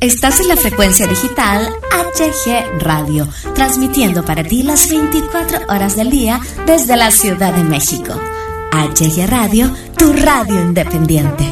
Estás 0.00 0.40
en 0.40 0.48
la 0.48 0.56
frecuencia 0.56 1.06
digital 1.06 1.70
HG 1.90 2.82
Radio, 2.82 3.26
transmitiendo 3.54 4.26
para 4.26 4.44
ti 4.44 4.62
las 4.62 4.90
24 4.90 5.60
horas 5.70 5.96
del 5.96 6.10
día 6.10 6.38
desde 6.66 6.98
la 6.98 7.10
Ciudad 7.10 7.54
de 7.54 7.64
México. 7.64 8.12
HG 8.72 9.26
Radio, 9.26 9.74
tu 9.96 10.12
radio 10.12 10.60
independiente. 10.60 11.44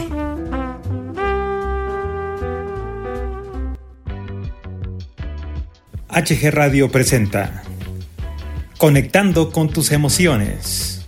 HG 6.10 6.50
Radio 6.52 6.90
presenta 6.90 7.62
Conectando 8.76 9.52
con 9.52 9.70
tus 9.70 9.90
emociones. 9.90 11.06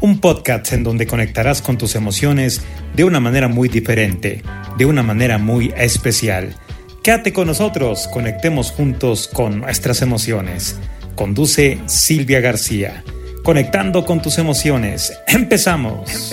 Un 0.00 0.18
podcast 0.18 0.72
en 0.72 0.82
donde 0.82 1.06
conectarás 1.06 1.62
con 1.62 1.78
tus 1.78 1.94
emociones 1.94 2.60
de 2.96 3.04
una 3.04 3.20
manera 3.20 3.46
muy 3.46 3.68
diferente, 3.68 4.42
de 4.76 4.84
una 4.84 5.04
manera 5.04 5.38
muy 5.38 5.72
especial 5.76 6.56
Quédate 7.02 7.32
con 7.32 7.48
nosotros, 7.48 8.06
conectemos 8.06 8.70
juntos 8.70 9.26
con 9.26 9.62
nuestras 9.62 10.02
emociones. 10.02 10.76
Conduce 11.16 11.80
Silvia 11.86 12.38
García. 12.38 13.02
Conectando 13.42 14.04
con 14.04 14.22
tus 14.22 14.38
emociones. 14.38 15.12
Empezamos. 15.26 16.32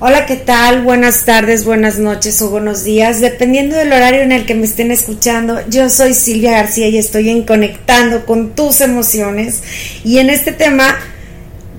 Hola, 0.00 0.24
¿qué 0.24 0.36
tal? 0.36 0.84
Buenas 0.84 1.26
tardes, 1.26 1.66
buenas 1.66 1.98
noches 1.98 2.40
o 2.40 2.48
buenos 2.48 2.82
días, 2.82 3.20
dependiendo 3.20 3.76
del 3.76 3.92
horario 3.92 4.22
en 4.22 4.32
el 4.32 4.46
que 4.46 4.54
me 4.54 4.64
estén 4.64 4.90
escuchando. 4.90 5.60
Yo 5.68 5.90
soy 5.90 6.14
Silvia 6.14 6.52
García 6.52 6.88
y 6.88 6.96
estoy 6.96 7.28
en 7.28 7.42
Conectando 7.42 8.24
con 8.24 8.54
tus 8.54 8.80
emociones. 8.80 9.62
Y 10.02 10.16
en 10.16 10.30
este 10.30 10.52
tema, 10.52 10.96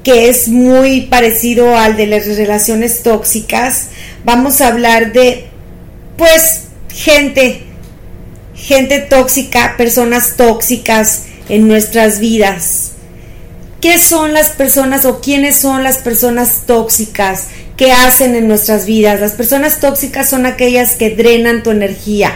que 0.04 0.30
es 0.30 0.48
muy 0.48 1.08
parecido 1.08 1.76
al 1.76 1.98
de 1.98 2.06
las 2.06 2.28
relaciones 2.28 3.02
tóxicas, 3.02 3.90
vamos 4.24 4.62
a 4.62 4.68
hablar 4.68 5.12
de 5.12 5.55
pues 6.18 6.66
gente, 6.94 7.64
gente 8.56 9.00
tóxica, 9.00 9.76
personas 9.78 10.36
tóxicas 10.38 11.24
en 11.50 11.68
nuestras 11.68 12.20
vidas. 12.20 12.92
¿Qué 13.82 14.00
son 14.00 14.34
las 14.34 14.50
personas 14.50 15.06
o 15.06 15.22
quiénes 15.22 15.58
son 15.58 15.84
las 15.84 15.98
personas 15.98 16.64
tóxicas? 16.66 17.48
¿Qué 17.78 17.92
hacen 17.92 18.36
en 18.36 18.48
nuestras 18.48 18.86
vidas? 18.86 19.20
Las 19.20 19.34
personas 19.34 19.80
tóxicas 19.80 20.30
son 20.30 20.46
aquellas 20.46 20.96
que 20.96 21.12
drenan 21.12 21.62
tu 21.62 21.72
energía, 21.72 22.34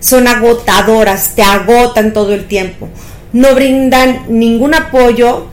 son 0.00 0.26
agotadoras, 0.26 1.34
te 1.34 1.42
agotan 1.42 2.12
todo 2.12 2.34
el 2.34 2.46
tiempo, 2.46 2.88
no 3.32 3.54
brindan 3.54 4.26
ningún 4.28 4.74
apoyo 4.74 5.46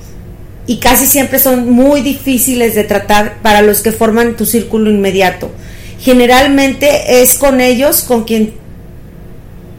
y 0.66 0.80
casi 0.80 1.06
siempre 1.06 1.40
son 1.40 1.72
muy 1.72 2.02
difíciles 2.02 2.76
de 2.76 2.84
tratar 2.84 3.38
para 3.42 3.62
los 3.62 3.82
que 3.82 3.92
forman 3.92 4.36
tu 4.36 4.46
círculo 4.46 4.90
inmediato 4.90 5.52
generalmente 6.00 7.22
es 7.22 7.38
con 7.38 7.62
ellos 7.62 8.02
con 8.02 8.24
quien 8.24 8.54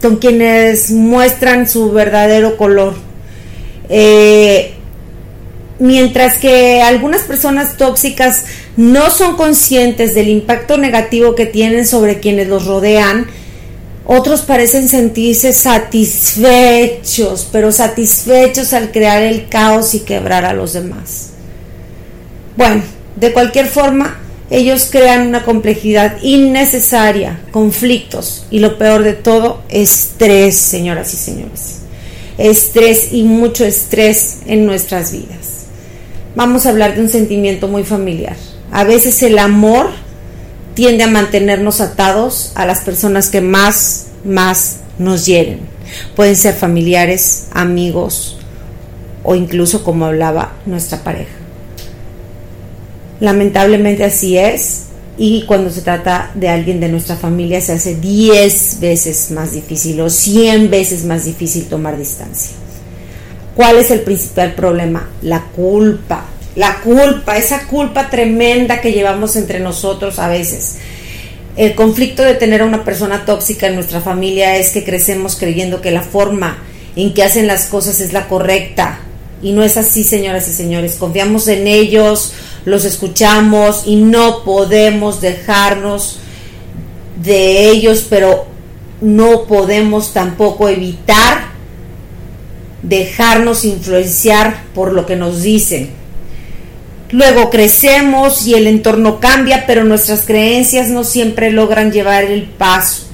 con 0.00 0.16
quienes 0.16 0.90
muestran 0.90 1.68
su 1.68 1.90
verdadero 1.92 2.56
color. 2.56 2.94
Eh, 3.90 4.72
mientras 5.78 6.38
que 6.38 6.80
algunas 6.80 7.22
personas 7.22 7.76
tóxicas 7.76 8.44
no 8.76 9.10
son 9.10 9.36
conscientes 9.36 10.14
del 10.14 10.28
impacto 10.28 10.78
negativo 10.78 11.34
que 11.34 11.44
tienen 11.46 11.86
sobre 11.86 12.18
quienes 12.20 12.48
los 12.48 12.64
rodean, 12.64 13.26
otros 14.06 14.41
parecen 14.42 14.88
sentirse 14.88 15.52
satisfechos, 15.52 17.46
pero 17.52 17.70
satisfechos 17.70 18.72
al 18.72 18.91
crear 18.92 19.22
el 19.22 19.48
caos 19.48 19.94
y 19.94 20.00
quebrar 20.00 20.44
a 20.44 20.54
los 20.54 20.72
demás. 20.72 21.30
Bueno, 22.56 22.82
de 23.16 23.32
cualquier 23.32 23.66
forma, 23.66 24.18
ellos 24.51 24.89
crean 24.91 25.29
una 25.29 25.45
complejidad 25.45 26.17
innecesaria, 26.23 27.41
conflictos 27.53 28.47
y 28.51 28.59
lo 28.59 28.79
peor 28.79 29.05
de 29.05 29.12
todo, 29.12 29.62
estrés, 29.69 30.56
señoras 30.56 31.15
y 31.15 31.17
señores. 31.17 31.77
Estrés 32.37 33.12
y 33.12 33.22
mucho 33.22 33.65
estrés 33.65 34.39
en 34.47 34.66
nuestras 34.66 35.12
vidas. 35.12 35.66
Vamos 36.34 36.66
a 36.66 36.71
hablar 36.71 36.97
de 36.97 37.03
un 37.03 37.09
sentimiento 37.09 37.69
muy 37.69 37.84
familiar. 37.84 38.37
A 38.72 38.83
veces 38.83 39.22
el 39.22 39.39
amor 39.39 39.91
tiende 40.75 41.05
a 41.05 41.09
mantenernos 41.09 41.81
atados 41.81 42.53
a 42.56 42.66
las 42.66 42.81
personas 42.81 43.28
que 43.28 43.41
más, 43.41 44.06
más 44.25 44.78
nos 44.99 45.27
hieren. 45.27 45.60
Pueden 46.16 46.37
ser 46.37 46.55
familiares, 46.55 47.47
amigos 47.53 48.39
o 49.22 49.34
incluso, 49.37 49.84
como 49.84 50.06
hablaba, 50.06 50.55
nuestra 50.66 51.05
pareja. 51.05 51.40
Lamentablemente 53.20 54.04
así 54.04 54.36
es 54.38 54.86
y 55.19 55.42
cuando 55.42 55.70
se 55.70 55.82
trata 55.82 56.31
de 56.34 56.48
alguien 56.48 56.81
de 56.81 56.88
nuestra 56.88 57.14
familia 57.14 57.60
se 57.60 57.72
hace 57.72 57.94
10 57.97 58.81
veces 58.81 59.31
más 59.31 59.53
difícil 59.53 60.00
o 60.00 60.08
100 60.08 60.70
veces 60.70 61.04
más 61.04 61.26
difícil 61.26 61.66
tomar 61.66 61.98
distancia. 61.98 62.56
¿Cuál 63.54 63.76
es 63.76 63.91
el 63.91 64.00
principal 64.00 64.54
problema? 64.54 65.10
La 65.20 65.42
culpa. 65.42 66.25
La 66.56 66.80
culpa, 66.80 67.36
esa 67.36 67.66
culpa 67.66 68.09
tremenda 68.09 68.80
que 68.80 68.92
llevamos 68.92 69.36
entre 69.36 69.60
nosotros 69.60 70.19
a 70.19 70.28
veces. 70.28 70.76
El 71.56 71.75
conflicto 71.75 72.22
de 72.22 72.34
tener 72.34 72.62
a 72.62 72.64
una 72.64 72.84
persona 72.84 73.26
tóxica 73.26 73.66
en 73.66 73.75
nuestra 73.75 74.00
familia 74.00 74.56
es 74.56 74.70
que 74.70 74.84
crecemos 74.84 75.36
creyendo 75.36 75.82
que 75.82 75.91
la 75.91 76.00
forma 76.00 76.56
en 76.97 77.12
que 77.12 77.22
hacen 77.22 77.47
las 77.47 77.66
cosas 77.66 78.00
es 78.00 78.14
la 78.14 78.28
correcta. 78.28 79.00
Y 79.42 79.53
no 79.53 79.62
es 79.62 79.76
así, 79.76 80.04
señoras 80.04 80.48
y 80.48 80.53
señores. 80.53 80.94
Confiamos 80.94 81.47
en 81.48 81.66
ellos, 81.66 82.32
los 82.65 82.84
escuchamos 82.84 83.84
y 83.87 83.97
no 83.97 84.44
podemos 84.44 85.21
dejarnos 85.21 86.19
de 87.22 87.71
ellos, 87.71 88.06
pero 88.09 88.47
no 89.00 89.44
podemos 89.44 90.12
tampoco 90.12 90.69
evitar 90.69 91.50
dejarnos 92.82 93.65
influenciar 93.65 94.65
por 94.75 94.93
lo 94.93 95.06
que 95.06 95.16
nos 95.16 95.43
dicen. 95.43 95.91
Luego 97.10 97.50
crecemos 97.50 98.47
y 98.47 98.54
el 98.54 98.66
entorno 98.66 99.19
cambia, 99.21 99.65
pero 99.66 99.84
nuestras 99.84 100.25
creencias 100.25 100.88
no 100.88 101.03
siempre 101.04 101.50
logran 101.50 101.91
llevar 101.91 102.25
el 102.25 102.44
paso. 102.44 103.06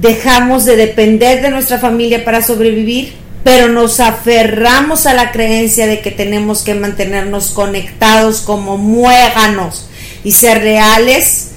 Dejamos 0.00 0.64
de 0.64 0.76
depender 0.76 1.42
de 1.42 1.50
nuestra 1.50 1.78
familia 1.78 2.24
para 2.24 2.42
sobrevivir 2.42 3.14
pero 3.46 3.68
nos 3.68 4.00
aferramos 4.00 5.06
a 5.06 5.14
la 5.14 5.30
creencia 5.30 5.86
de 5.86 6.00
que 6.00 6.10
tenemos 6.10 6.62
que 6.62 6.74
mantenernos 6.74 7.52
conectados 7.52 8.40
como 8.40 8.76
muéganos 8.76 9.88
y 10.24 10.32
ser 10.32 10.62
reales, 10.62 11.52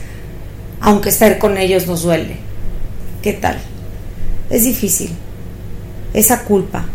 aunque 0.82 1.10
estar 1.10 1.40
con 1.40 1.58
ellos 1.58 1.88
nos 1.88 2.04
duele. 2.04 2.36
¿Qué 3.24 3.34
tal? 3.34 3.58
Es 4.52 4.66
difícil. 4.66 5.10
Esa 6.14 6.44
culpa. 6.44 6.86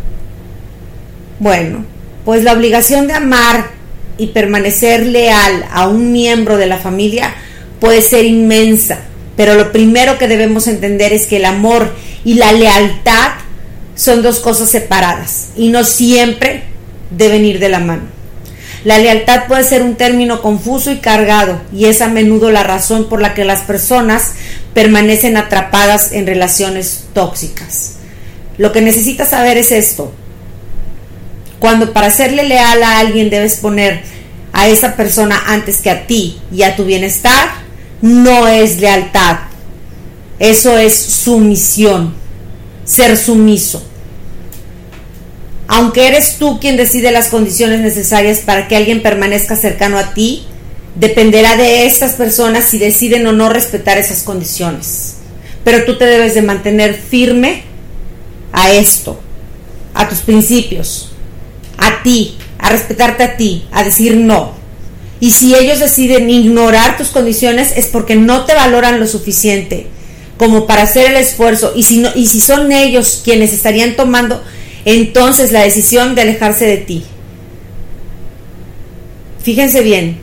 Bueno, 1.39 1.83
pues 2.23 2.45
la 2.45 2.53
obligación 2.53 3.07
de 3.07 3.15
amar 3.15 3.71
y 4.17 4.27
permanecer 4.27 5.07
leal 5.07 5.65
a 5.73 5.89
un 5.89 6.13
miembro 6.13 6.55
de 6.55 6.67
la 6.67 6.77
familia 6.77 7.35
puede 7.81 8.01
ser 8.01 8.23
inmensa, 8.23 8.99
pero 9.35 9.55
lo 9.55 9.73
primero 9.73 10.17
que 10.17 10.29
debemos 10.29 10.69
entender 10.69 11.11
es 11.11 11.25
que 11.25 11.35
el 11.35 11.43
amor 11.43 11.93
y 12.23 12.35
la 12.35 12.53
lealtad 12.53 13.44
son 13.95 14.21
dos 14.21 14.39
cosas 14.39 14.69
separadas 14.69 15.47
y 15.55 15.69
no 15.69 15.83
siempre 15.83 16.63
deben 17.11 17.45
ir 17.45 17.59
de 17.59 17.69
la 17.69 17.79
mano. 17.79 18.03
La 18.83 18.99
lealtad 18.99 19.47
puede 19.47 19.63
ser 19.63 19.81
un 19.81 19.95
término 19.95 20.41
confuso 20.41 20.91
y 20.91 20.97
cargado 20.97 21.59
y 21.73 21.85
es 21.85 22.01
a 22.01 22.07
menudo 22.07 22.51
la 22.51 22.61
razón 22.61 23.09
por 23.09 23.19
la 23.19 23.33
que 23.33 23.45
las 23.45 23.61
personas 23.61 24.33
permanecen 24.75 25.37
atrapadas 25.37 26.11
en 26.11 26.27
relaciones 26.27 27.05
tóxicas. 27.13 27.93
Lo 28.57 28.71
que 28.71 28.81
necesitas 28.81 29.29
saber 29.29 29.57
es 29.57 29.71
esto. 29.71 30.13
Cuando 31.59 31.93
para 31.93 32.11
serle 32.11 32.43
leal 32.43 32.83
a 32.83 32.99
alguien 32.99 33.31
debes 33.31 33.55
poner 33.55 34.03
a 34.53 34.67
esa 34.67 34.95
persona 34.95 35.41
antes 35.47 35.77
que 35.77 35.89
a 35.89 36.05
ti 36.05 36.39
y 36.51 36.61
a 36.61 36.75
tu 36.75 36.85
bienestar, 36.85 37.49
no 38.01 38.47
es 38.47 38.79
lealtad. 38.79 39.39
Eso 40.37 40.77
es 40.77 40.95
sumisión 40.95 42.24
ser 42.85 43.17
sumiso. 43.17 43.83
Aunque 45.67 46.07
eres 46.07 46.37
tú 46.37 46.59
quien 46.59 46.77
decide 46.77 47.11
las 47.11 47.27
condiciones 47.27 47.81
necesarias 47.81 48.39
para 48.39 48.67
que 48.67 48.75
alguien 48.75 49.01
permanezca 49.01 49.55
cercano 49.55 49.97
a 49.97 50.13
ti, 50.13 50.45
dependerá 50.95 51.57
de 51.57 51.85
estas 51.85 52.13
personas 52.13 52.65
si 52.65 52.77
deciden 52.77 53.25
o 53.27 53.33
no 53.33 53.49
respetar 53.49 53.97
esas 53.97 54.23
condiciones. 54.23 55.15
Pero 55.63 55.83
tú 55.85 55.97
te 55.97 56.05
debes 56.05 56.35
de 56.35 56.43
mantener 56.43 56.93
firme 56.93 57.63
a 58.53 58.71
esto, 58.71 59.19
a 59.95 60.07
tus 60.07 60.19
principios, 60.19 61.11
a 61.77 62.03
ti, 62.03 62.37
a 62.59 62.69
respetarte 62.69 63.23
a 63.23 63.35
ti, 63.35 63.67
a 63.71 63.83
decir 63.83 64.15
no. 64.15 64.53
Y 65.19 65.31
si 65.31 65.55
ellos 65.55 65.79
deciden 65.79 66.29
ignorar 66.29 66.97
tus 66.97 67.07
condiciones 67.07 67.73
es 67.75 67.87
porque 67.87 68.15
no 68.15 68.45
te 68.45 68.53
valoran 68.53 68.99
lo 68.99 69.07
suficiente 69.07 69.87
como 70.37 70.67
para 70.67 70.83
hacer 70.83 71.11
el 71.11 71.17
esfuerzo 71.17 71.73
y 71.75 71.83
si, 71.83 71.99
no, 71.99 72.09
y 72.15 72.27
si 72.27 72.41
son 72.41 72.71
ellos 72.71 73.21
quienes 73.23 73.53
estarían 73.53 73.95
tomando 73.95 74.43
entonces 74.85 75.51
la 75.51 75.61
decisión 75.61 76.15
de 76.15 76.21
alejarse 76.21 76.65
de 76.65 76.77
ti. 76.77 77.05
Fíjense 79.41 79.81
bien, 79.81 80.19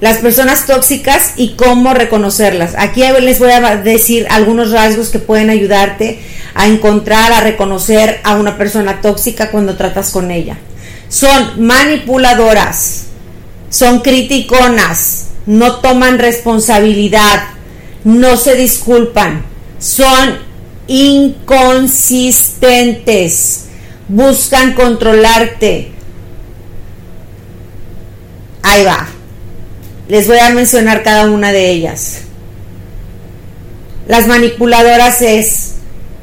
las 0.00 0.18
personas 0.18 0.66
tóxicas 0.66 1.32
y 1.36 1.54
cómo 1.54 1.94
reconocerlas. 1.94 2.74
Aquí 2.76 3.02
les 3.20 3.38
voy 3.38 3.50
a 3.50 3.76
decir 3.76 4.26
algunos 4.30 4.70
rasgos 4.70 5.08
que 5.08 5.18
pueden 5.18 5.50
ayudarte 5.50 6.20
a 6.54 6.66
encontrar, 6.66 7.32
a 7.32 7.40
reconocer 7.40 8.20
a 8.24 8.36
una 8.36 8.58
persona 8.58 9.00
tóxica 9.00 9.50
cuando 9.50 9.76
tratas 9.76 10.10
con 10.10 10.30
ella. 10.30 10.58
Son 11.08 11.64
manipuladoras, 11.64 13.06
son 13.70 14.00
criticonas, 14.00 15.28
no 15.46 15.76
toman 15.76 16.18
responsabilidad, 16.18 17.44
no 18.06 18.36
se 18.36 18.54
disculpan, 18.54 19.44
son 19.80 20.38
inconsistentes, 20.86 23.64
buscan 24.06 24.74
controlarte. 24.74 25.90
Ahí 28.62 28.84
va. 28.84 29.08
Les 30.06 30.28
voy 30.28 30.38
a 30.38 30.50
mencionar 30.50 31.02
cada 31.02 31.28
una 31.28 31.50
de 31.50 31.68
ellas. 31.68 32.18
Las 34.06 34.28
manipuladoras 34.28 35.20
es 35.20 35.72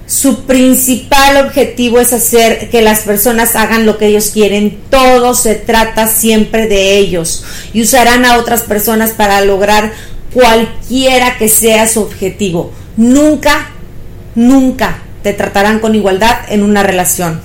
su 0.06 0.46
principal 0.46 1.46
objetivo 1.46 2.00
es 2.00 2.14
hacer 2.14 2.70
que 2.70 2.82
las 2.82 3.02
personas 3.02 3.58
hagan 3.58 3.86
lo 3.86 3.98
que 3.98 4.08
ellos 4.08 4.30
quieren. 4.30 4.80
Todo 4.90 5.34
se 5.34 5.56
trata 5.56 6.08
siempre 6.08 6.68
de 6.68 6.98
ellos 6.98 7.44
y 7.74 7.82
usarán 7.82 8.24
a 8.24 8.38
otras 8.38 8.62
personas 8.62 9.12
para 9.12 9.42
lograr 9.42 9.92
cualquiera 10.34 11.38
que 11.38 11.48
sea 11.48 11.88
su 11.88 12.02
objetivo. 12.02 12.72
Nunca, 12.98 13.72
nunca 14.36 15.04
te 15.22 15.34
tratarán 15.34 15.80
con 15.80 15.96
igualdad 15.96 16.40
en 16.50 16.64
una 16.64 16.84
relación. 16.84 17.42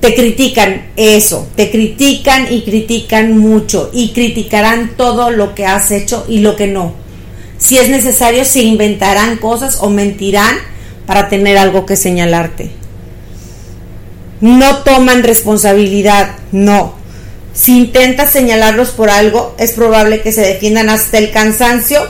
Te 0.00 0.14
critican 0.14 0.86
eso, 0.96 1.48
te 1.56 1.70
critican 1.70 2.52
y 2.52 2.62
critican 2.62 3.36
mucho 3.38 3.90
y 3.92 4.10
criticarán 4.10 4.96
todo 4.96 5.30
lo 5.30 5.54
que 5.54 5.66
has 5.66 5.90
hecho 5.90 6.24
y 6.28 6.40
lo 6.40 6.54
que 6.54 6.66
no. 6.66 6.94
Si 7.58 7.78
es 7.78 7.88
necesario, 7.88 8.44
se 8.44 8.60
inventarán 8.60 9.38
cosas 9.38 9.78
o 9.80 9.88
mentirán 9.88 10.56
para 11.06 11.28
tener 11.28 11.56
algo 11.56 11.86
que 11.86 11.96
señalarte. 11.96 12.70
No 14.40 14.78
toman 14.82 15.22
responsabilidad, 15.22 16.36
no. 16.52 16.94
Si 17.56 17.74
intentas 17.74 18.30
señalarlos 18.30 18.90
por 18.90 19.08
algo, 19.08 19.54
es 19.58 19.72
probable 19.72 20.20
que 20.20 20.30
se 20.30 20.42
defiendan 20.42 20.90
hasta 20.90 21.16
el 21.16 21.30
cansancio. 21.30 22.06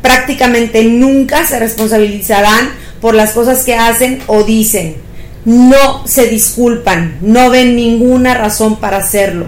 Prácticamente 0.00 0.82
nunca 0.84 1.46
se 1.46 1.58
responsabilizarán 1.58 2.70
por 3.02 3.14
las 3.14 3.32
cosas 3.32 3.62
que 3.62 3.74
hacen 3.74 4.22
o 4.26 4.42
dicen. 4.44 4.96
No 5.44 6.06
se 6.06 6.28
disculpan, 6.28 7.18
no 7.20 7.50
ven 7.50 7.76
ninguna 7.76 8.32
razón 8.32 8.76
para 8.80 8.96
hacerlo, 8.96 9.46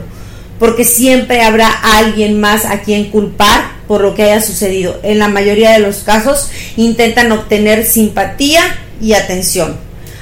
porque 0.59 0.85
siempre 0.85 1.41
habrá 1.41 1.71
alguien 1.71 2.39
más 2.39 2.67
a 2.67 2.83
quien 2.83 3.11
culpar 3.11 3.79
por 3.89 4.03
lo 4.03 4.15
que 4.15 4.25
haya 4.25 4.43
sucedido. 4.43 5.01
En 5.03 5.19
la 5.19 5.29
mayoría 5.29 5.71
de 5.71 5.79
los 5.79 6.01
casos 6.01 6.51
intentan 6.77 7.33
obtener 7.33 7.87
simpatía 7.87 8.61
y 9.01 9.15
atención, 9.15 9.79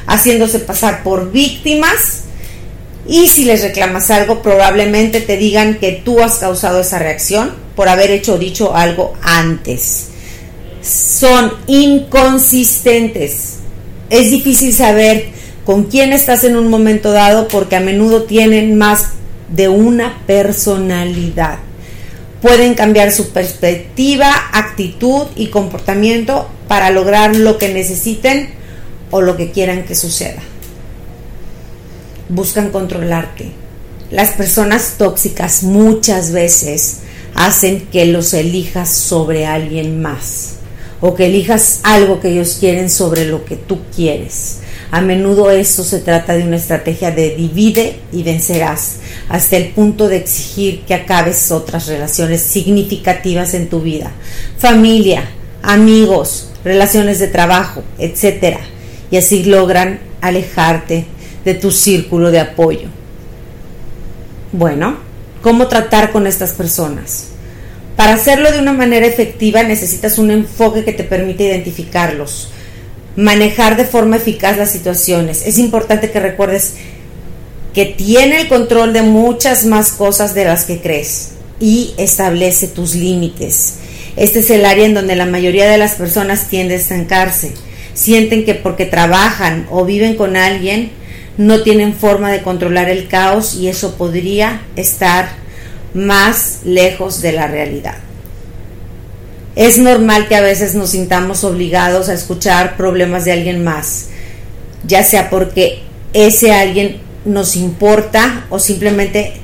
haciéndose 0.06 0.60
pasar 0.60 1.02
por 1.02 1.32
víctimas 1.32 2.25
y 3.08 3.28
si 3.28 3.44
les 3.44 3.62
reclamas 3.62 4.10
algo 4.10 4.42
probablemente 4.42 5.20
te 5.20 5.36
digan 5.36 5.78
que 5.78 5.92
tú 5.92 6.22
has 6.22 6.36
causado 6.36 6.80
esa 6.80 6.98
reacción 6.98 7.52
por 7.76 7.88
haber 7.88 8.10
hecho 8.10 8.34
o 8.34 8.38
dicho 8.38 8.74
algo 8.74 9.14
antes. 9.22 10.08
Son 10.82 11.52
inconsistentes. 11.66 13.58
Es 14.10 14.30
difícil 14.30 14.72
saber 14.72 15.26
con 15.64 15.84
quién 15.84 16.12
estás 16.12 16.44
en 16.44 16.56
un 16.56 16.68
momento 16.68 17.12
dado 17.12 17.48
porque 17.48 17.76
a 17.76 17.80
menudo 17.80 18.22
tienen 18.22 18.78
más 18.78 19.10
de 19.48 19.68
una 19.68 20.22
personalidad. 20.26 21.58
Pueden 22.40 22.74
cambiar 22.74 23.12
su 23.12 23.30
perspectiva, 23.30 24.32
actitud 24.52 25.26
y 25.36 25.48
comportamiento 25.48 26.48
para 26.68 26.90
lograr 26.90 27.34
lo 27.34 27.58
que 27.58 27.72
necesiten 27.72 28.50
o 29.10 29.20
lo 29.20 29.36
que 29.36 29.50
quieran 29.50 29.84
que 29.84 29.94
suceda. 29.94 30.42
Buscan 32.28 32.70
controlarte. 32.70 33.52
Las 34.10 34.30
personas 34.30 34.94
tóxicas 34.98 35.62
muchas 35.62 36.32
veces 36.32 36.98
hacen 37.34 37.86
que 37.86 38.06
los 38.06 38.34
elijas 38.34 38.90
sobre 38.90 39.46
alguien 39.46 40.00
más 40.00 40.56
o 41.00 41.14
que 41.14 41.26
elijas 41.26 41.80
algo 41.82 42.20
que 42.20 42.30
ellos 42.30 42.56
quieren 42.58 42.88
sobre 42.88 43.26
lo 43.26 43.44
que 43.44 43.56
tú 43.56 43.80
quieres. 43.94 44.58
A 44.90 45.00
menudo 45.00 45.50
esto 45.50 45.84
se 45.84 45.98
trata 45.98 46.34
de 46.34 46.44
una 46.44 46.56
estrategia 46.56 47.10
de 47.10 47.34
divide 47.34 48.00
y 48.12 48.22
vencerás, 48.22 48.96
hasta 49.28 49.56
el 49.56 49.70
punto 49.70 50.08
de 50.08 50.16
exigir 50.16 50.82
que 50.82 50.94
acabes 50.94 51.50
otras 51.50 51.86
relaciones 51.86 52.42
significativas 52.42 53.54
en 53.54 53.68
tu 53.68 53.80
vida, 53.80 54.12
familia, 54.58 55.28
amigos, 55.62 56.50
relaciones 56.64 57.18
de 57.18 57.28
trabajo, 57.28 57.82
etcétera 57.98 58.60
y 59.10 59.16
así 59.16 59.44
logran 59.44 60.00
alejarte 60.20 61.06
de 61.46 61.54
tu 61.54 61.70
círculo 61.70 62.32
de 62.32 62.40
apoyo. 62.40 62.88
Bueno, 64.52 64.98
¿cómo 65.42 65.68
tratar 65.68 66.10
con 66.10 66.26
estas 66.26 66.50
personas? 66.50 67.28
Para 67.96 68.14
hacerlo 68.14 68.50
de 68.50 68.58
una 68.58 68.72
manera 68.72 69.06
efectiva 69.06 69.62
necesitas 69.62 70.18
un 70.18 70.32
enfoque 70.32 70.84
que 70.84 70.92
te 70.92 71.04
permita 71.04 71.44
identificarlos, 71.44 72.50
manejar 73.14 73.76
de 73.76 73.84
forma 73.84 74.16
eficaz 74.16 74.58
las 74.58 74.72
situaciones. 74.72 75.46
Es 75.46 75.58
importante 75.58 76.10
que 76.10 76.18
recuerdes 76.18 76.74
que 77.72 77.86
tiene 77.86 78.40
el 78.40 78.48
control 78.48 78.92
de 78.92 79.02
muchas 79.02 79.64
más 79.66 79.92
cosas 79.92 80.34
de 80.34 80.46
las 80.46 80.64
que 80.64 80.80
crees 80.80 81.30
y 81.60 81.94
establece 81.96 82.66
tus 82.66 82.96
límites. 82.96 83.76
Este 84.16 84.40
es 84.40 84.50
el 84.50 84.64
área 84.64 84.84
en 84.84 84.94
donde 84.94 85.14
la 85.14 85.26
mayoría 85.26 85.70
de 85.70 85.78
las 85.78 85.94
personas 85.94 86.48
tiende 86.48 86.74
a 86.74 86.78
estancarse 86.78 87.52
sienten 87.96 88.44
que 88.44 88.54
porque 88.54 88.84
trabajan 88.84 89.66
o 89.70 89.84
viven 89.84 90.16
con 90.16 90.36
alguien 90.36 90.90
no 91.38 91.62
tienen 91.62 91.94
forma 91.94 92.30
de 92.30 92.42
controlar 92.42 92.88
el 92.88 93.08
caos 93.08 93.54
y 93.54 93.68
eso 93.68 93.96
podría 93.96 94.62
estar 94.76 95.28
más 95.94 96.60
lejos 96.64 97.20
de 97.20 97.32
la 97.32 97.46
realidad. 97.46 97.96
Es 99.54 99.78
normal 99.78 100.28
que 100.28 100.36
a 100.36 100.42
veces 100.42 100.74
nos 100.74 100.90
sintamos 100.90 101.42
obligados 101.44 102.08
a 102.08 102.14
escuchar 102.14 102.76
problemas 102.76 103.24
de 103.24 103.32
alguien 103.32 103.64
más, 103.64 104.08
ya 104.86 105.02
sea 105.02 105.30
porque 105.30 105.80
ese 106.12 106.52
alguien 106.52 106.98
nos 107.24 107.56
importa 107.56 108.46
o 108.50 108.58
simplemente 108.58 109.34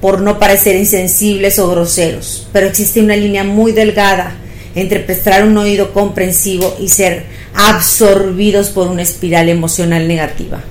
por 0.00 0.20
no 0.20 0.38
parecer 0.38 0.76
insensibles 0.76 1.58
o 1.58 1.70
groseros. 1.70 2.48
Pero 2.52 2.66
existe 2.66 3.00
una 3.00 3.14
línea 3.14 3.44
muy 3.44 3.72
delgada 3.72 4.34
entre 4.74 5.00
prestar 5.00 5.44
un 5.44 5.56
oído 5.58 5.92
comprensivo 5.92 6.76
y 6.80 6.88
ser 6.88 7.24
absorbidos 7.54 8.70
por 8.70 8.88
una 8.88 9.02
espiral 9.02 9.48
emocional 9.48 10.08
negativa. 10.08 10.62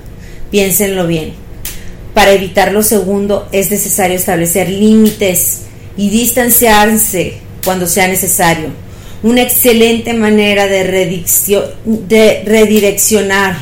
Piénsenlo 0.52 1.08
bien. 1.08 1.32
Para 2.14 2.32
evitar 2.32 2.72
lo 2.72 2.82
segundo 2.82 3.48
es 3.52 3.70
necesario 3.70 4.16
establecer 4.16 4.68
límites 4.68 5.62
y 5.96 6.10
distanciarse 6.10 7.38
cuando 7.64 7.86
sea 7.86 8.06
necesario. 8.06 8.68
Una 9.22 9.40
excelente 9.42 10.12
manera 10.12 10.66
de, 10.66 10.84
redireccionar 12.44 13.56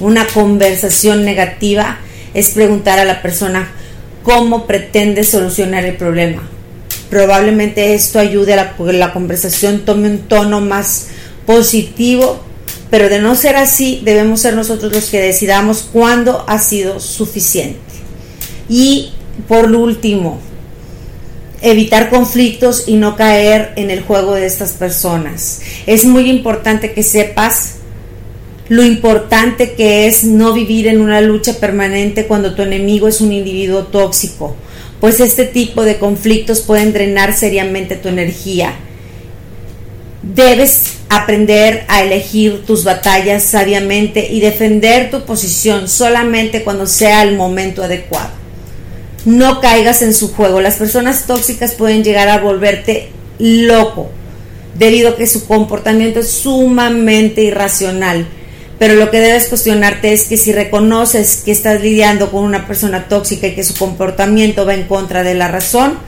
una 0.00 0.26
conversación 0.26 1.24
negativa 1.24 1.98
es 2.34 2.50
preguntar 2.50 2.98
a 2.98 3.06
la 3.06 3.22
persona 3.22 3.72
cómo 4.22 4.66
pretende 4.66 5.24
solucionar 5.24 5.86
el 5.86 5.96
problema. 5.96 6.42
Probablemente 7.08 7.94
esto 7.94 8.18
ayude 8.18 8.52
a 8.54 8.76
que 8.76 8.92
la 8.92 9.14
conversación 9.14 9.86
tome 9.86 10.10
un 10.10 10.18
tono 10.28 10.60
más 10.60 11.08
positivo, 11.46 12.42
pero 12.92 13.08
de 13.08 13.20
no 13.20 13.34
ser 13.34 13.56
así, 13.56 14.02
debemos 14.04 14.42
ser 14.42 14.54
nosotros 14.54 14.92
los 14.92 15.06
que 15.06 15.18
decidamos 15.18 15.88
cuándo 15.90 16.44
ha 16.46 16.58
sido 16.58 17.00
suficiente. 17.00 17.80
Y 18.68 19.12
por 19.48 19.74
último, 19.74 20.38
evitar 21.62 22.10
conflictos 22.10 22.84
y 22.86 22.96
no 22.96 23.16
caer 23.16 23.72
en 23.76 23.90
el 23.90 24.02
juego 24.02 24.34
de 24.34 24.44
estas 24.44 24.72
personas. 24.72 25.62
Es 25.86 26.04
muy 26.04 26.28
importante 26.28 26.92
que 26.92 27.02
sepas 27.02 27.76
lo 28.68 28.82
importante 28.82 29.72
que 29.72 30.06
es 30.06 30.24
no 30.24 30.52
vivir 30.52 30.86
en 30.86 31.00
una 31.00 31.22
lucha 31.22 31.54
permanente 31.54 32.26
cuando 32.26 32.54
tu 32.54 32.60
enemigo 32.60 33.08
es 33.08 33.22
un 33.22 33.32
individuo 33.32 33.84
tóxico, 33.84 34.54
pues 35.00 35.18
este 35.18 35.46
tipo 35.46 35.86
de 35.86 35.96
conflictos 35.96 36.60
pueden 36.60 36.92
drenar 36.92 37.32
seriamente 37.32 37.96
tu 37.96 38.08
energía 38.08 38.74
Debes 40.22 40.98
aprender 41.08 41.84
a 41.88 42.02
elegir 42.02 42.64
tus 42.64 42.84
batallas 42.84 43.42
sabiamente 43.42 44.28
y 44.30 44.40
defender 44.40 45.10
tu 45.10 45.24
posición 45.24 45.88
solamente 45.88 46.62
cuando 46.62 46.86
sea 46.86 47.22
el 47.22 47.36
momento 47.36 47.82
adecuado. 47.82 48.30
No 49.24 49.60
caigas 49.60 50.02
en 50.02 50.14
su 50.14 50.32
juego. 50.32 50.60
Las 50.60 50.76
personas 50.76 51.26
tóxicas 51.26 51.74
pueden 51.74 52.04
llegar 52.04 52.28
a 52.28 52.38
volverte 52.38 53.10
loco 53.38 54.10
debido 54.78 55.10
a 55.10 55.16
que 55.16 55.26
su 55.26 55.46
comportamiento 55.46 56.20
es 56.20 56.30
sumamente 56.30 57.42
irracional. 57.42 58.26
Pero 58.78 58.94
lo 58.94 59.10
que 59.10 59.20
debes 59.20 59.48
cuestionarte 59.48 60.12
es 60.12 60.24
que 60.24 60.36
si 60.36 60.52
reconoces 60.52 61.42
que 61.44 61.52
estás 61.52 61.82
lidiando 61.82 62.30
con 62.30 62.42
una 62.44 62.66
persona 62.66 63.08
tóxica 63.08 63.46
y 63.46 63.54
que 63.54 63.64
su 63.64 63.74
comportamiento 63.74 64.66
va 64.66 64.74
en 64.74 64.84
contra 64.84 65.22
de 65.22 65.34
la 65.34 65.48
razón, 65.48 65.98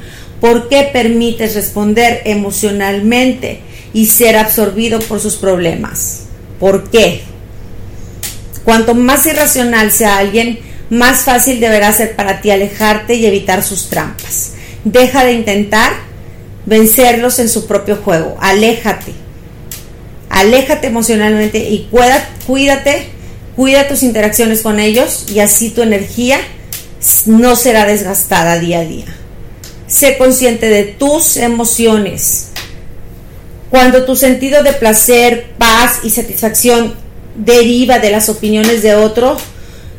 ¿Por 0.45 0.69
qué 0.69 0.91
permites 0.93 1.55
responder 1.55 2.21
emocionalmente 2.27 3.61
y 3.95 4.07
ser 4.07 4.37
absorbido 4.37 4.99
por 4.99 5.21
sus 5.21 5.37
problemas? 5.37 6.25
¿Por 6.61 6.91
qué? 6.91 7.23
Cuanto 8.65 8.95
más 8.95 9.25
irracional 9.25 9.91
sea 9.93 10.19
alguien, 10.19 10.59
más 10.91 11.23
fácil 11.23 11.61
deberá 11.61 11.93
ser 11.93 12.17
para 12.17 12.41
ti 12.41 12.51
alejarte 12.51 13.15
y 13.15 13.25
evitar 13.25 13.63
sus 13.63 13.89
trampas. 13.89 14.53
Deja 14.85 15.25
de 15.25 15.33
intentar 15.33 15.93
vencerlos 16.67 17.39
en 17.39 17.49
su 17.49 17.67
propio 17.67 17.97
juego. 17.97 18.37
Aléjate. 18.41 19.13
Aléjate 20.29 20.89
emocionalmente 20.89 21.59
y 21.59 21.89
cuídate, 22.47 23.07
cuida 23.55 23.89
tus 23.89 24.03
interacciones 24.03 24.63
con 24.63 24.81
ellos 24.81 25.27
y 25.33 25.39
así 25.41 25.71
tu 25.71 25.83
energía 25.83 26.41
no 27.27 27.55
será 27.57 27.85
desgastada 27.87 28.59
día 28.59 28.81
a 28.81 28.85
día. 28.85 29.07
Sé 29.87 30.17
consciente 30.17 30.69
de 30.69 30.85
tus 30.85 31.37
emociones. 31.37 32.49
Cuando 33.75 34.05
tu 34.05 34.15
sentido 34.15 34.63
de 34.63 34.73
placer, 34.73 35.47
paz 35.59 35.99
y 36.05 36.11
satisfacción 36.11 36.95
deriva 37.35 37.99
de 37.99 38.13
las 38.13 38.29
opiniones 38.29 38.85
de 38.85 38.95
otro, 38.95 39.37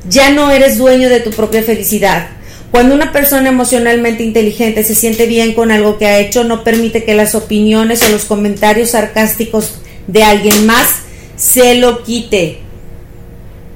ya 0.07 0.29
no 0.29 0.49
eres 0.49 0.77
dueño 0.77 1.09
de 1.09 1.19
tu 1.19 1.31
propia 1.31 1.61
felicidad. 1.61 2.29
Cuando 2.71 2.95
una 2.95 3.11
persona 3.11 3.49
emocionalmente 3.49 4.23
inteligente 4.23 4.85
se 4.85 4.95
siente 4.95 5.25
bien 5.25 5.51
con 5.51 5.71
algo 5.71 5.97
que 5.97 6.05
ha 6.05 6.19
hecho, 6.19 6.45
no 6.45 6.63
permite 6.63 7.03
que 7.03 7.15
las 7.15 7.35
opiniones 7.35 8.01
o 8.03 8.07
los 8.13 8.23
comentarios 8.23 8.91
sarcásticos 8.91 9.73
de 10.07 10.23
alguien 10.23 10.65
más 10.65 10.87
se 11.35 11.75
lo 11.75 12.01
quite. 12.01 12.59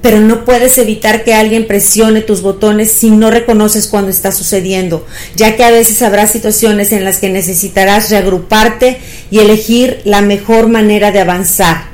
Pero 0.02 0.20
no 0.20 0.44
puedes 0.44 0.78
evitar 0.78 1.24
que 1.24 1.34
alguien 1.34 1.66
presione 1.66 2.22
tus 2.22 2.40
botones 2.40 2.90
si 2.90 3.10
no 3.10 3.30
reconoces 3.30 3.86
cuando 3.86 4.10
está 4.10 4.32
sucediendo, 4.32 5.06
ya 5.36 5.56
que 5.56 5.64
a 5.64 5.70
veces 5.70 6.00
habrá 6.00 6.26
situaciones 6.26 6.92
en 6.92 7.04
las 7.04 7.18
que 7.18 7.28
necesitarás 7.28 8.10
reagruparte 8.10 8.98
y 9.30 9.40
elegir 9.40 10.00
la 10.04 10.22
mejor 10.22 10.68
manera 10.68 11.12
de 11.12 11.20
avanzar. 11.20 11.90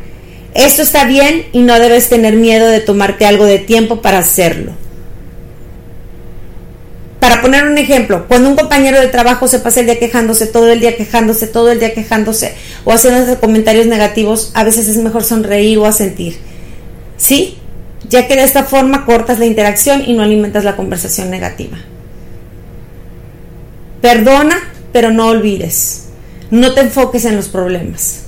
Esto 0.55 0.83
está 0.83 1.05
bien 1.05 1.47
y 1.53 1.61
no 1.61 1.79
debes 1.79 2.09
tener 2.09 2.35
miedo 2.37 2.69
de 2.69 2.81
tomarte 2.81 3.27
algo 3.27 3.45
de 3.45 3.59
tiempo 3.59 4.01
para 4.01 4.19
hacerlo. 4.19 4.73
Para 7.21 7.43
poner 7.43 7.65
un 7.65 7.77
ejemplo, 7.77 8.27
cuando 8.29 8.49
un 8.49 8.57
compañero 8.57 9.01
de 9.01 9.09
trabajo 9.09 9.49
se 9.49 9.59
pasa 9.59 9.81
el 9.81 9.87
día 9.87 9.99
quejándose, 9.99 10.47
todo 10.47 10.71
el 10.71 10.81
día 10.81 10.97
quejándose, 10.97 11.49
todo 11.49 11.73
el 11.73 11.81
día 11.81 11.93
quejándose 11.93 12.55
o 12.85 12.93
haciendo 12.93 13.39
comentarios 13.41 13.87
negativos, 13.87 14.53
a 14.55 14.63
veces 14.65 14.87
es 14.87 14.97
mejor 14.97 15.25
sonreír 15.25 15.77
o 15.79 15.87
asentir. 15.87 16.39
¿Sí? 17.17 17.59
Ya 18.09 18.29
que 18.29 18.37
de 18.37 18.45
esta 18.45 18.65
forma 18.65 19.05
cortas 19.05 19.39
la 19.39 19.47
interacción 19.47 20.03
y 20.07 20.13
no 20.13 20.23
alimentas 20.23 20.65
la 20.65 20.77
conversación 20.77 21.31
negativa. 21.31 21.79
Perdona, 24.01 24.57
pero 24.93 25.11
no 25.11 25.29
olvides. 25.29 26.05
No 26.51 26.75
te 26.75 26.83
enfoques 26.83 27.25
en 27.25 27.37
los 27.37 27.49
problemas. 27.49 28.21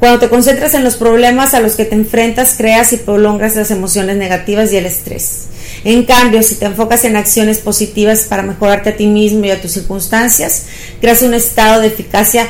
Cuando 0.00 0.18
te 0.18 0.30
concentras 0.30 0.74
en 0.74 0.82
los 0.82 0.96
problemas 0.96 1.52
a 1.52 1.60
los 1.60 1.74
que 1.74 1.84
te 1.84 1.94
enfrentas, 1.94 2.54
creas 2.56 2.92
y 2.94 2.96
prolongas 2.96 3.54
las 3.54 3.70
emociones 3.70 4.16
negativas 4.16 4.72
y 4.72 4.78
el 4.78 4.86
estrés. 4.86 5.48
En 5.84 6.04
cambio, 6.04 6.42
si 6.42 6.54
te 6.54 6.64
enfocas 6.64 7.04
en 7.04 7.16
acciones 7.16 7.58
positivas 7.58 8.22
para 8.22 8.42
mejorarte 8.42 8.90
a 8.90 8.96
ti 8.96 9.06
mismo 9.06 9.44
y 9.44 9.50
a 9.50 9.60
tus 9.60 9.72
circunstancias, 9.72 10.64
creas 11.00 11.20
un 11.22 11.34
estado 11.34 11.82
de 11.82 11.88
eficacia 11.88 12.48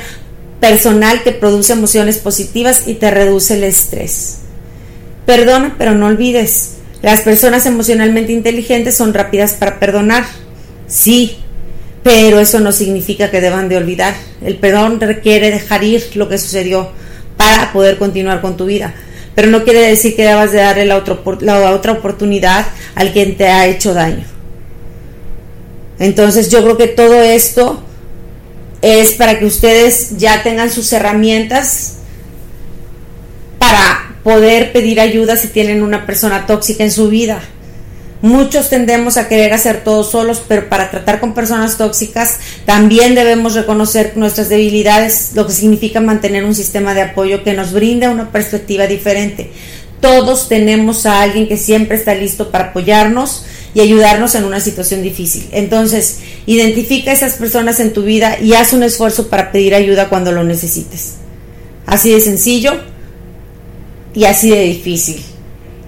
personal 0.61 1.23
que 1.23 1.33
produce 1.33 1.73
emociones 1.73 2.19
positivas 2.19 2.85
y 2.87 2.95
te 2.95 3.11
reduce 3.11 3.55
el 3.55 3.65
estrés. 3.65 4.37
Perdona, 5.31 5.77
pero 5.79 5.95
no 5.95 6.07
olvides. 6.07 6.79
Las 7.03 7.21
personas 7.21 7.65
emocionalmente 7.65 8.33
inteligentes 8.33 8.97
son 8.97 9.15
rápidas 9.15 9.53
para 9.53 9.79
perdonar. 9.79 10.25
Sí, 10.89 11.37
pero 12.03 12.41
eso 12.41 12.59
no 12.59 12.73
significa 12.73 13.31
que 13.31 13.41
deban 13.41 13.69
de 13.69 13.77
olvidar. 13.77 14.13
El 14.45 14.57
perdón 14.57 14.99
requiere 14.99 15.53
dejar 15.53 15.85
ir 15.85 16.05
lo 16.17 16.29
que 16.29 16.37
sucedió 16.37 16.91
para 17.37 17.73
poder 17.73 17.97
continuar 17.97 18.41
con 18.41 18.57
tu 18.57 18.65
vida. 18.65 18.93
Pero 19.37 19.47
no 19.47 19.63
quiere 19.63 19.87
decir 19.87 20.17
que 20.17 20.25
debas 20.25 20.51
de 20.51 20.59
darle 20.59 20.85
la, 20.85 21.01
la 21.43 21.71
otra 21.71 21.93
oportunidad 21.93 22.67
al 22.97 23.13
quien 23.13 23.37
te 23.37 23.47
ha 23.47 23.69
hecho 23.69 23.95
daño. 23.95 24.25
Entonces 26.01 26.51
yo 26.51 26.61
creo 26.65 26.77
que 26.77 26.89
todo 26.89 27.23
esto 27.23 27.85
es 28.83 29.13
para 29.13 29.39
que 29.39 29.45
ustedes 29.45 30.19
ya 30.19 30.43
tengan 30.43 30.73
sus 30.73 30.93
herramientas 30.93 32.00
poder 34.31 34.71
pedir 34.71 35.01
ayuda 35.01 35.37
si 35.37 35.49
tienen 35.49 35.83
una 35.83 36.07
persona 36.07 36.47
tóxica 36.47 36.85
en 36.85 36.93
su 36.93 37.09
vida. 37.09 37.41
Muchos 38.23 38.71
tendemos 38.71 39.17
a 39.17 39.27
querer 39.27 39.53
hacer 39.53 39.83
todo 39.83 40.05
solos, 40.05 40.41
pero 40.47 40.69
para 40.69 40.89
tratar 40.89 41.19
con 41.19 41.35
personas 41.35 41.77
tóxicas 41.77 42.37
también 42.65 43.17
debemos 43.17 43.55
reconocer 43.55 44.13
nuestras 44.15 44.49
debilidades, 44.49 45.33
lo 45.35 45.49
que 45.49 45.53
significa 45.53 46.01
mantener 46.01 46.45
un 46.45 46.55
sistema 46.55 46.95
de 46.95 47.03
apoyo 47.03 47.43
que 47.43 47.55
nos 47.55 47.73
brinda 47.73 48.09
una 48.11 48.31
perspectiva 48.31 48.87
diferente. 48.87 49.51
Todos 50.01 50.49
tenemos 50.49 51.07
a 51.07 51.23
alguien 51.23 51.49
que 51.49 51.57
siempre 51.57 51.97
está 51.97 52.15
listo 52.15 52.53
para 52.53 52.67
apoyarnos 52.67 53.47
y 53.75 53.81
ayudarnos 53.81 54.37
en 54.37 54.45
una 54.45 54.61
situación 54.61 55.03
difícil. 55.03 55.49
Entonces, 55.51 56.19
identifica 56.47 57.11
a 57.11 57.15
esas 57.15 57.35
personas 57.35 57.81
en 57.81 57.93
tu 57.93 58.05
vida 58.05 58.39
y 58.41 58.55
haz 58.55 58.73
un 58.75 58.85
esfuerzo 58.85 59.27
para 59.27 59.51
pedir 59.51 59.75
ayuda 59.75 60.09
cuando 60.09 60.31
lo 60.31 60.45
necesites. 60.45 61.15
Así 61.85 62.13
de 62.13 62.21
sencillo 62.21 62.79
y 64.15 64.25
así 64.25 64.51
de 64.51 64.63
difícil. 64.65 65.23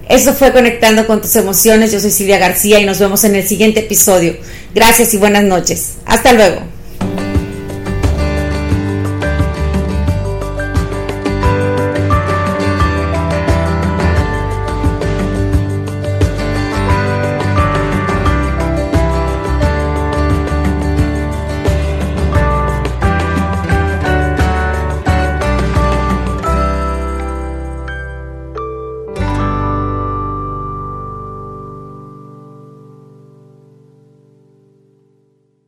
Eso 0.09 0.33
fue 0.33 0.51
Conectando 0.51 1.07
con 1.07 1.21
tus 1.21 1.35
emociones. 1.35 1.91
Yo 1.91 1.99
soy 1.99 2.11
Silvia 2.11 2.37
García 2.37 2.79
y 2.79 2.85
nos 2.85 2.99
vemos 2.99 3.23
en 3.23 3.35
el 3.35 3.47
siguiente 3.47 3.81
episodio. 3.81 4.35
Gracias 4.75 5.13
y 5.13 5.17
buenas 5.17 5.43
noches. 5.43 5.93
Hasta 6.05 6.33
luego. 6.33 6.72